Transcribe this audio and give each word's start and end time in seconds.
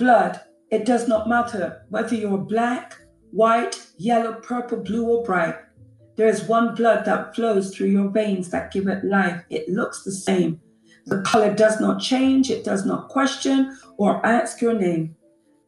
blood, 0.00 0.40
it 0.70 0.84
does 0.84 1.06
not 1.06 1.28
matter 1.28 1.84
whether 1.90 2.16
you're 2.16 2.38
black, 2.38 2.96
white, 3.30 3.86
yellow, 3.98 4.32
purple, 4.40 4.78
blue, 4.78 5.06
or 5.06 5.22
bright. 5.22 5.56
There 6.16 6.28
is 6.28 6.48
one 6.48 6.74
blood 6.74 7.04
that 7.04 7.34
flows 7.36 7.72
through 7.74 7.88
your 7.88 8.10
veins 8.10 8.50
that 8.50 8.72
give 8.72 8.88
it 8.88 9.04
life. 9.04 9.42
It 9.50 9.68
looks 9.68 10.02
the 10.02 10.12
same. 10.12 10.60
The 11.06 11.22
color 11.22 11.54
does 11.54 11.80
not 11.80 12.00
change, 12.00 12.50
it 12.50 12.64
does 12.64 12.84
not 12.84 13.08
question 13.08 13.76
or 13.96 14.24
ask 14.24 14.60
your 14.60 14.74
name. 14.74 15.16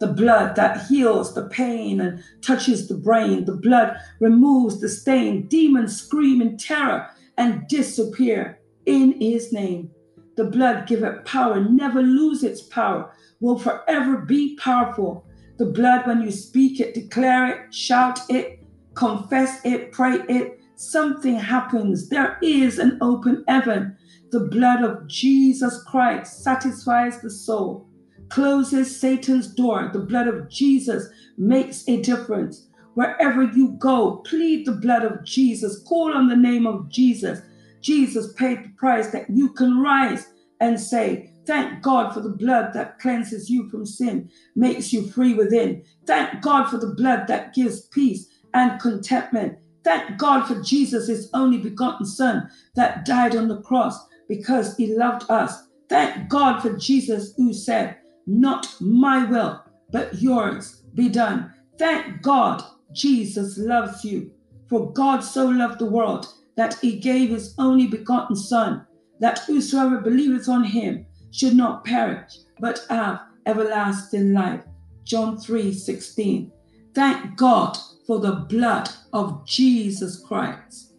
The 0.00 0.13
blood 0.13 0.57
that 0.57 0.87
heals 0.87 1.35
the 1.35 1.49
pain 1.49 2.01
and 2.01 2.23
touches 2.43 2.89
the 2.89 2.96
brain. 2.96 3.45
The 3.45 3.57
blood 3.57 3.96
removes 4.21 4.80
the 4.80 4.89
stain. 4.89 5.46
Demons 5.46 5.96
scream 5.96 6.43
in 6.43 6.57
terror 6.57 7.09
and 7.39 7.67
disappear 7.69 8.59
in 8.85 9.21
his 9.21 9.53
name. 9.53 9.91
The 10.36 10.45
blood 10.45 10.86
give 10.86 11.03
it 11.03 11.25
power, 11.25 11.61
never 11.61 12.03
lose 12.03 12.43
its 12.43 12.63
power, 12.63 13.13
will 13.41 13.59
forever 13.59 14.18
be 14.18 14.57
powerful. 14.57 15.27
The 15.58 15.67
blood, 15.67 16.07
when 16.07 16.22
you 16.22 16.31
speak 16.31 16.81
it, 16.81 16.95
declare 16.95 17.46
it, 17.46 17.75
shout 17.75 18.21
it, 18.31 18.64
confess 18.95 19.61
it, 19.64 19.93
pray 19.93 20.21
it, 20.29 20.61
something 20.77 21.36
happens. 21.36 22.08
There 22.08 22.39
is 22.43 22.79
an 22.79 22.99
open 23.00 23.45
heaven. 23.46 23.96
The 24.31 24.41
blood 24.41 24.82
of 24.82 25.07
Jesus 25.07 25.82
Christ 25.85 26.43
satisfies 26.43 27.21
the 27.21 27.30
soul, 27.30 27.86
closes 28.30 28.99
Satan's 28.99 29.49
door. 29.55 29.91
The 29.93 30.00
blood 30.00 30.27
of 30.27 30.49
Jesus 30.49 31.08
makes 31.36 31.86
a 31.89 32.00
difference. 32.00 32.69
Wherever 32.94 33.42
you 33.42 33.77
go, 33.78 34.17
plead 34.27 34.67
the 34.67 34.72
blood 34.72 35.05
of 35.05 35.25
Jesus, 35.25 35.83
call 35.83 36.14
on 36.14 36.28
the 36.28 36.36
name 36.36 36.67
of 36.67 36.89
Jesus. 36.89 37.41
Jesus 37.83 38.33
paid 38.34 38.64
the 38.64 38.69
price 38.70 39.11
that 39.11 39.28
you 39.28 39.53
can 39.53 39.81
rise 39.81 40.33
and 40.61 40.81
say, 40.81 41.28
Thank 41.45 41.83
God 41.83 42.14
for 42.14 42.20
the 42.20 42.31
blood 42.31 42.72
that 42.72 43.00
cleanses 43.00 43.50
you 43.50 43.69
from 43.69 43.84
sin, 43.84 44.30
makes 44.55 44.92
you 44.92 45.08
free 45.08 45.34
within. 45.34 45.84
Thank 46.06 46.41
God 46.41 46.70
for 46.70 46.78
the 46.78 46.94
blood 46.94 47.27
that 47.27 47.53
gives 47.53 47.88
peace 47.88 48.28
and 48.55 48.80
contentment. 48.80 49.58
Thank 49.83 50.19
God 50.19 50.47
for 50.47 50.62
Jesus, 50.62 51.08
his 51.08 51.28
only 51.34 51.58
begotten 51.58 52.06
Son, 52.06 52.48
that 52.77 53.05
died 53.05 53.34
on 53.34 53.48
the 53.48 53.60
cross 53.62 54.06
because 54.28 54.77
he 54.77 54.97
loved 54.97 55.28
us. 55.28 55.66
Thank 55.88 56.28
God 56.28 56.60
for 56.60 56.77
Jesus, 56.77 57.34
who 57.36 57.53
said, 57.53 57.98
Not 58.27 58.72
my 58.80 59.25
will, 59.25 59.64
but 59.91 60.22
yours 60.22 60.84
be 60.94 61.08
done. 61.08 61.53
Thank 61.77 62.22
God 62.22 62.62
Jesus 62.92 63.58
loves 63.58 64.05
you. 64.05 64.30
For 64.69 64.92
God 64.92 65.20
so 65.20 65.47
loved 65.47 65.80
the 65.80 65.86
world 65.86 66.33
that 66.56 66.75
he 66.81 66.98
gave 66.98 67.31
his 67.31 67.55
only 67.58 67.86
begotten 67.86 68.36
Son, 68.36 68.86
that 69.20 69.41
whosoever 69.41 70.00
believeth 70.00 70.48
on 70.48 70.64
him 70.64 71.06
should 71.31 71.55
not 71.55 71.84
perish, 71.84 72.39
but 72.61 72.84
have 72.91 73.20
everlasting 73.47 74.33
life. 74.33 74.64
John 75.05 75.39
3 75.39 75.72
16. 75.72 76.53
Thank 76.94 77.36
God 77.36 77.77
for 78.06 78.20
the 78.20 78.47
blood 78.48 78.91
of 79.12 79.47
Jesus 79.47 80.20
Christ. 80.20 80.91